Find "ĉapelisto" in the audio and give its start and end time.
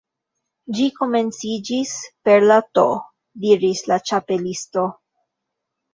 4.11-4.87